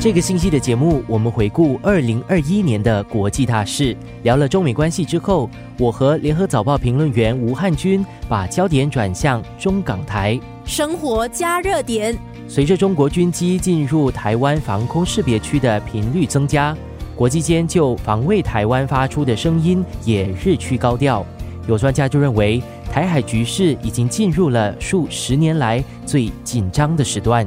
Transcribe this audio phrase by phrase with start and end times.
[0.00, 5.46] 这个星期的节目，我们回顾二零二一年的国际大事，聊了中美关系之后，
[5.78, 12.16] 我和联合早报评论员吴汉军把焦点转向中港台生活加热点。
[12.48, 16.74] 随着中国军机进入台湾防空识别区的频率增加，
[17.14, 21.26] 国际间就防卫台湾发出的声音也日趋高调。
[21.68, 27.46] 有专家就认为，台海局势已经进入了数十年来最紧张的时段。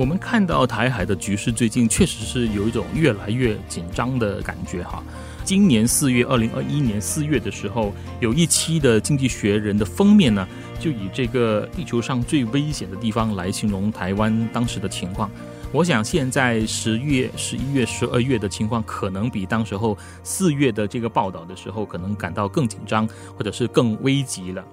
[0.00, 5.04] 我们看到台海的局势最近确实是有一种越来越紧张的感觉哈。
[5.44, 10.48] 今年四月，二零二一年四月的时候，有一期的《经济学人》的封面呢，
[10.78, 15.30] 就以这个地球上最危险的地方来形容台湾当时的情况。
[15.70, 24.64] 我想现在十月、十一月、十二月的情况，可能比当时候四月的这个报道的时候，可能感到更紧张，或者是更危急了。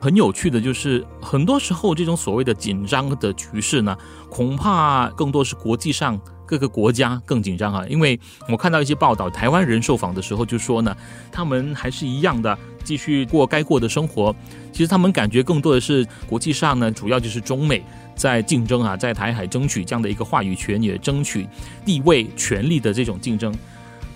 [0.00, 3.96] 很有趣的就是，很多时候这种所谓的紧张的局势呢，
[4.28, 7.86] 恐怕更多是国际上各个国家更紧张啊。
[7.88, 10.94] 因为我看到一些报道，台湾人受访的时候就说呢，
[11.32, 14.34] 他们还是一样的继续过该过的生活。
[14.72, 17.82] 其实他们感觉更多的是国际上呢，主要就是中美
[18.14, 21.48] 在竞争啊，在台海争取这样的一个话语权，也争取
[21.84, 23.54] 地位、权力的这种竞争。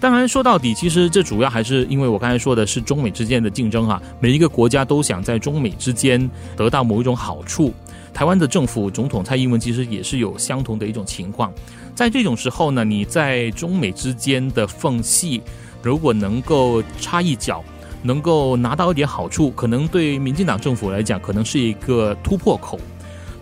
[0.01, 7.75] 当然，说到底，其实这主要还是因为我刚才说的是中美之间的竞争哈，每一个国家都想在中美之间得到某一种好处。
[8.15, 11.53] 台湾的政府总统蔡英文其实也是有相同的一种情况。
[11.97, 15.43] 在这种时候呢，你在中美之间的缝隙，
[15.83, 17.62] 如果能够插一脚，
[18.03, 22.79] 能够拿到一点好处，可能对民进党政府来讲，可能是一个突破口。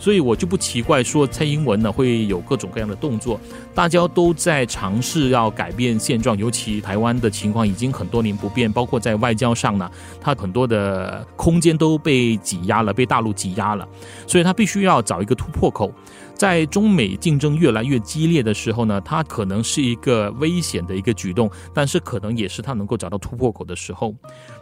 [0.07, 3.41] 所以我就不奇怪说蔡英文呢会有各种各样的动作，
[3.75, 9.91] 大家都在尝试要改变现状，尤其台湾的情况已经很多年不变，包括在外交上呢，
[10.21, 13.89] 他很多的空间都被挤压了，被大陆挤压了，
[14.29, 15.93] 所以他必须要找一个突破口。
[16.37, 24.15] 在中美竞争越来越激烈的时候呢，它可能是一个危险的一个举动，但是可能也是它能够找到突破口的时候。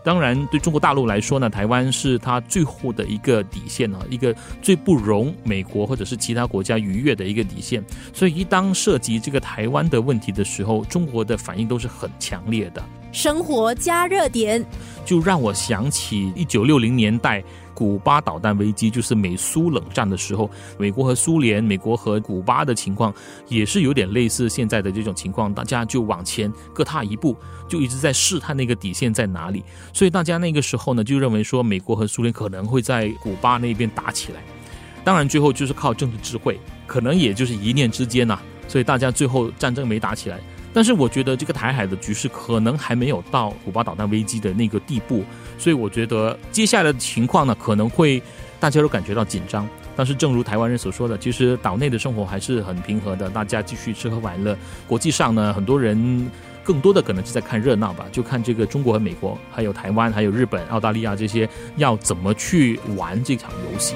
[0.04, 7.84] 当然，对中国大陆来说呢，台湾是它最后的一个底线呢，一个最不容美国或者是其他国家逾越的一个底线。
[8.12, 12.84] 所以，一当涉及这个台湾的问题的时候，中国的反应都是很强烈的。
[13.14, 14.66] 生活加热点，
[15.04, 17.42] 就让我想起一九六零年代。
[17.72, 20.48] 古巴导弹危机就是美苏冷战的时候，
[20.78, 23.12] 美国和苏联、美国和古巴的情况
[23.48, 27.36] 也是有点类似现在的这种情况，大家就往前各踏一步，
[27.68, 29.62] 就一直在试探那个底线在哪里。
[29.92, 34.40] 所以大家那个时候呢，就认为说美国和苏联可能会在古巴那边打起来。
[35.02, 38.38] 当然最后就是靠政治智慧，可能也就是一念之间呐，
[38.68, 40.40] 所以大家最后战争没打起来。
[40.74, 45.24] 但是我觉得这个台海的局势可能还没有到古巴导弹危机的那个地步，
[45.56, 48.20] 所以我觉得接下来的情况呢，可能会
[48.58, 49.68] 大家都感觉到紧张。
[49.94, 54.58] 但是正如台湾人所说的，其实岛内的生活还是很平和的，大家继续吃喝玩乐。
[54.88, 56.28] 国际上呢，很多人
[56.64, 63.94] 更多的可能是在看热闹吧，就看这个中国和美国，还有台湾、还有日本、澳大利亚这些要怎么去玩这场游戏。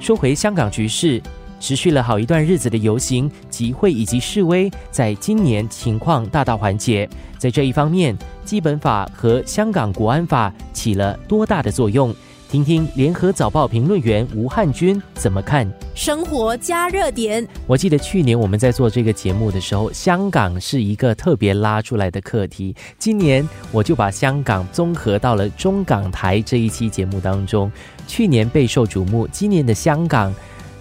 [0.00, 1.20] 说回香港局势。
[1.60, 7.08] 持续了好一段日子的游行、集会以及示威，在今年情况大大缓解。
[7.38, 12.12] 在这一方面，基本法和香港国安法起了多大的作用？
[12.50, 15.70] 听听联合早报评论员吴汉军怎么看。
[15.94, 17.46] 生活加热点。
[17.64, 22.74] 我记得去年我们在做这个节目的时候，香港是一个特别拉出来的课题。
[22.98, 27.70] 今年我就把香港综合到了中港台这一期节目当中。
[28.08, 30.34] 去年备受瞩目，今年的香港。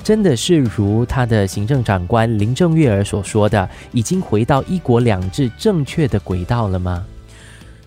[0.04, 7.06] 真的是如他的行政长官林郑月娥所说的，已经回到一国两制正确的轨道了吗？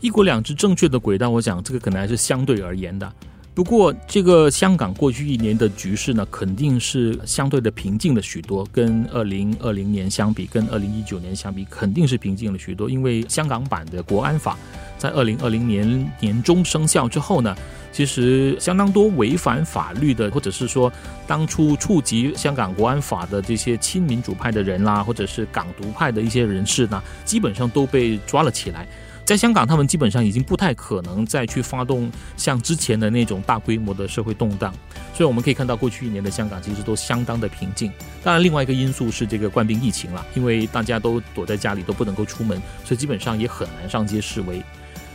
[0.00, 3.12] 一国两制正确的轨道，我想这个可能还是相对而言的。
[3.54, 8.66] 不过，这个香港过去一年的局势呢，肯定是相对的平静了许多。
[8.72, 12.88] 跟二零二零年相比，跟二零一九年相比，肯定是平静了许多。
[12.88, 14.56] 因为香港版的国安法
[14.96, 17.56] 在二零二零年年中生效之后呢。
[17.92, 20.90] 其实相当多违反法律的，或者是说
[21.26, 28.86] 当初触及香港国安法的这些亲民主派的人啦，或者是港独派的一些人士呢，基本上都被抓了起来。
[29.24, 34.74] 在香港，他们基本上已经不太可能再去发动像之前的那种大规模的社会动荡。
[35.14, 37.92] 所以我们可以看到，过去一年的香港其实都相当的平静。
[38.24, 44.60] 当然，另外一个因素是这个冠病疫情了，因为大家都躲在家里，都不能够出门，所以基本上也很难上街示威。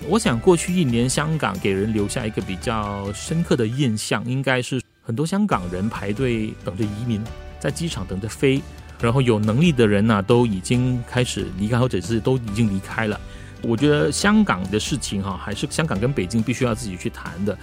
[0.05, 7.21] 我想，过去一年香港给人留下一个比较深刻的印象，应该是很多香港人排队等着移民，
[7.59, 8.61] 在机场等着飞，
[9.01, 13.19] 然后有能力的人呢都已经开始离开，或者是都已经离开了。
[13.63, 17.57] 我觉得香港的事情哈，还是香港跟北京必须要自己去谈的。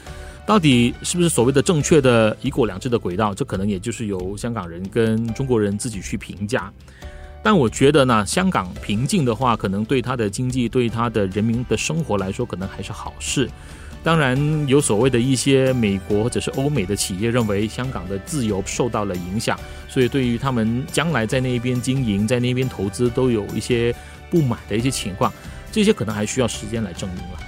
[0.44, 3.32] 到底是不是所谓的正确的一国两制的轨道？
[3.32, 6.70] 这可能也就是由香港人跟中国人自己去评价。
[7.44, 13.48] 但我觉得呢，香港平静的话，可能对它的经济、对它的人民的生活来说，可能还是好事。
[14.02, 23.94] 当然，有所谓的一些美国或者是欧美的企业认为香港的自由受到了影响，所以对于他们将来在那边经营、在那边投资，都有一些
[24.30, 25.30] 不满的一些情况。
[25.70, 27.38] 这些可能还需要时间来证明了。